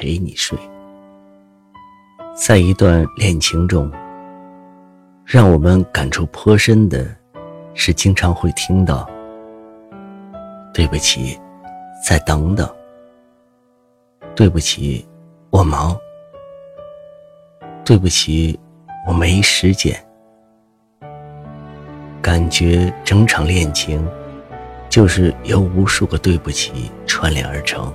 [0.00, 0.56] 陪你睡，
[2.32, 3.90] 在一段恋情中，
[5.24, 7.04] 让我们感触颇深的，
[7.74, 9.10] 是经常会听到
[10.72, 11.36] “对不起，
[12.06, 12.72] 再等等
[14.36, 15.04] ”，“对不起，
[15.50, 15.98] 我忙
[17.84, 18.56] ”，“对不起，
[19.04, 20.00] 我没时间”，
[22.22, 24.08] 感觉整场恋情
[24.88, 27.92] 就是由无数个“对不起”串联而成。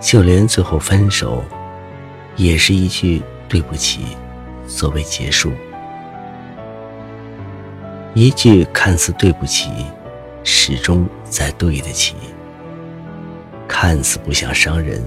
[0.00, 1.44] 就连最后分手，
[2.34, 4.16] 也是一句对不起
[4.66, 5.52] 作为结束。
[8.14, 9.70] 一句看似对不起，
[10.42, 12.14] 始终在对得起；
[13.68, 15.00] 看似不想伤人，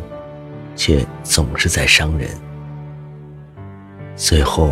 [0.75, 2.29] 却总是在伤人。
[4.15, 4.71] 最后，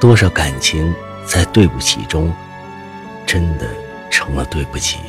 [0.00, 0.94] 多少感情
[1.26, 2.32] 在对不起中，
[3.26, 3.66] 真的
[4.10, 5.00] 成了对不起。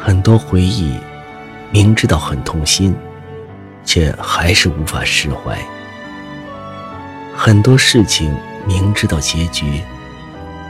[0.00, 0.94] 很多回忆。
[1.70, 2.96] 明知道很痛心，
[3.84, 5.58] 却还是无法释怀。
[7.36, 8.34] 很多事情
[8.66, 9.82] 明知道结局，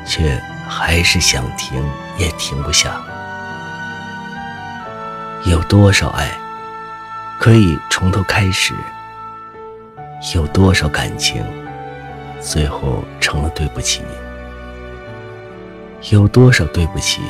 [0.06, 1.82] 却还是想停
[2.18, 3.00] 也停不下。
[5.46, 6.28] 有多少爱
[7.38, 8.74] 可以从头开始？
[10.34, 11.44] 有多少感情
[12.40, 14.02] 最后成了对不起？
[16.10, 17.22] 有多少对不起，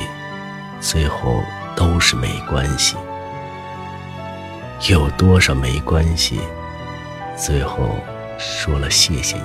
[0.80, 1.42] 最后
[1.76, 2.96] 都是没关系？
[4.86, 6.38] 有多少没关系，
[7.36, 7.96] 最后
[8.38, 9.42] 说了谢谢你。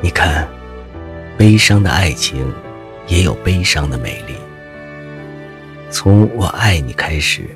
[0.00, 0.48] 你看，
[1.36, 2.50] 悲伤的爱情
[3.06, 4.34] 也有悲伤的美丽。
[5.90, 7.48] 从我爱你开始，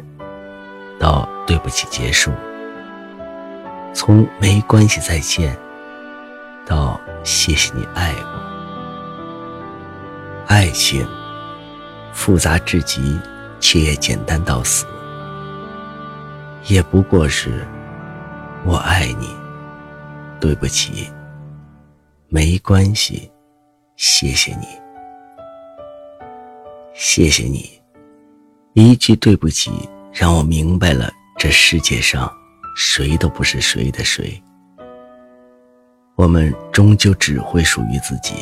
[1.01, 2.31] 到对不起结束；
[3.95, 5.57] 从没关系再见，
[6.67, 8.27] 到谢谢你爱我。
[10.49, 11.07] 爱情
[12.13, 13.19] 复杂至极。
[13.63, 14.85] 却也简单到死，
[16.67, 17.65] 也不过是
[18.67, 19.29] 我爱你，
[20.41, 21.09] 对不起，
[22.29, 23.31] 没关系，
[23.95, 24.67] 谢谢你，
[26.93, 27.81] 谢谢你，
[28.75, 29.71] 一句对不起，
[30.13, 31.09] 让我明白了
[31.39, 32.31] 这世界上
[32.77, 34.43] 谁都不是谁的谁，
[36.17, 38.35] 我们终究只会属于自己。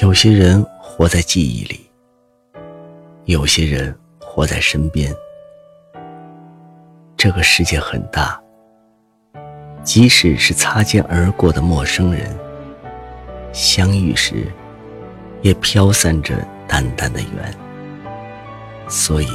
[0.00, 1.87] 有些人活在记忆里。
[3.28, 5.14] 有些人活在身边，
[7.14, 8.40] 这个世界很大，
[9.84, 12.34] 即使是擦肩而过的陌生人，
[13.52, 14.46] 相遇时
[15.42, 17.54] 也飘散着淡淡的缘。
[18.88, 19.28] 所以，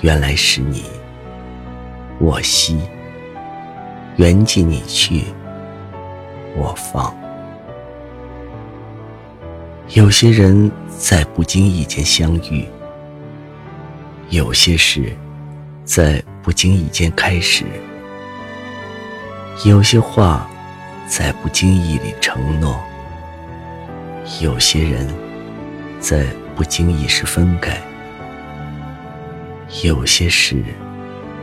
[0.00, 0.84] 原来是你，
[2.20, 2.76] 我惜；
[4.14, 5.24] 缘尽你去，
[6.56, 7.19] 我放。
[9.94, 12.64] 有些人在不经意间相遇，
[14.28, 15.12] 有些事
[15.84, 17.64] 在不经意间开始，
[19.64, 20.48] 有些话
[21.08, 22.80] 在不经意里承诺，
[24.40, 25.12] 有些人
[25.98, 26.24] 在
[26.54, 27.76] 不经意时分开，
[29.82, 30.62] 有些事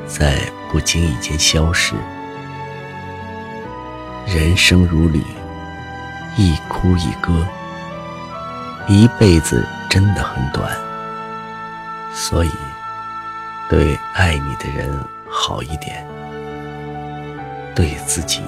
[0.05, 0.37] 在
[0.71, 1.95] 不经意间消失。
[4.25, 5.21] 人生如旅，
[6.37, 7.45] 一哭一歌。
[8.87, 10.71] 一辈子真的很短，
[12.13, 12.51] 所以
[13.69, 14.97] 对爱你的人
[15.29, 16.07] 好一点，
[17.75, 18.41] 对自己。